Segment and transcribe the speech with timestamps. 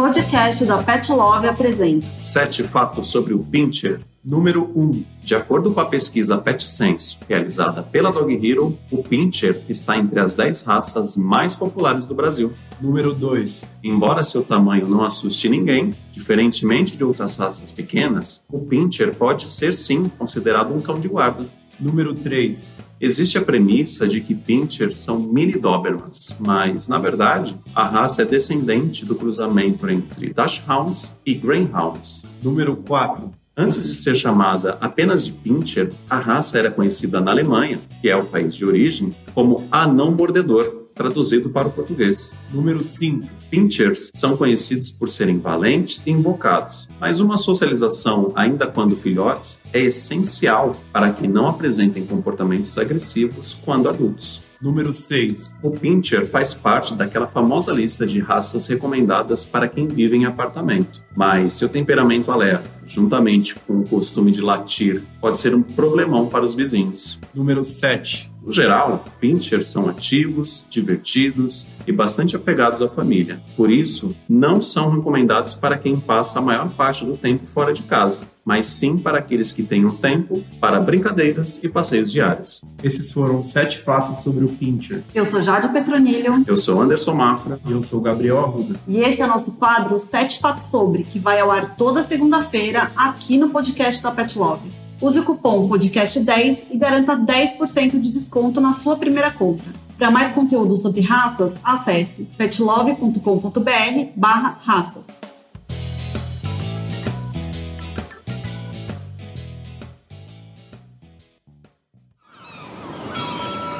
[0.00, 4.00] podcast da Pet Love apresenta Sete fatos sobre o Pinscher.
[4.24, 5.04] Número 1.
[5.22, 10.18] De acordo com a pesquisa Pet Censo, realizada pela Dog Hero, o Pinscher está entre
[10.18, 12.50] as 10 raças mais populares do Brasil.
[12.80, 13.70] Número 2.
[13.84, 19.74] Embora seu tamanho não assuste ninguém, diferentemente de outras raças pequenas, o Pinscher pode ser
[19.74, 21.46] sim considerado um cão de guarda.
[21.80, 22.74] Número 3.
[23.00, 28.24] Existe a premissa de que Pinschers são mini Dobermans, mas, na verdade, a raça é
[28.26, 32.24] descendente do cruzamento entre Dachshunds e Greyhounds.
[32.42, 33.32] Número 4.
[33.56, 38.16] Antes de ser chamada apenas de Pinscher, a raça era conhecida na Alemanha, que é
[38.16, 42.34] o país de origem, como anão mordedor, traduzido para o português.
[42.52, 43.26] Número 5.
[43.50, 49.80] Pinschers são conhecidos por serem valentes e invocados, mas uma socialização, ainda quando filhotes, é
[49.80, 54.44] essencial para que não apresentem comportamentos agressivos quando adultos.
[54.60, 55.56] Número 6.
[55.62, 61.02] O Pinscher faz parte daquela famosa lista de raças recomendadas para quem vive em apartamento.
[61.16, 66.44] Mas seu temperamento alerta, juntamente com o costume de latir, pode ser um problemão para
[66.44, 67.18] os vizinhos.
[67.34, 68.30] Número 7.
[68.42, 73.40] No geral, Pinschers são ativos, divertidos e bastante apegados à família.
[73.56, 77.82] Por isso, não são recomendados para quem passa a maior parte do tempo fora de
[77.82, 82.62] casa, mas sim para aqueles que tenham tempo para brincadeiras e passeios diários.
[82.82, 85.02] Esses foram sete fatos sobre o Pinscher.
[85.14, 87.60] Eu sou Jade Petronilho Eu sou Anderson Mafra.
[87.66, 88.74] E eu sou Gabriel Arruda.
[88.88, 92.90] e esse é o nosso quadro Sete Fatos Sobre, que vai ao ar toda segunda-feira
[92.96, 94.70] aqui no podcast da Pet Love.
[95.00, 99.72] Use o cupom podcast10 e garanta 10% de desconto na sua primeira compra.
[99.96, 105.20] Para mais conteúdo sobre raças, acesse petlove.com.br barra raças.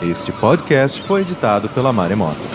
[0.03, 2.50] Este podcast foi editado pela Maremoto.